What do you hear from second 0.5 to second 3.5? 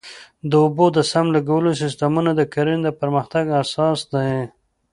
اوبو د سم لګولو سیستمونه د کرنې د پرمختګ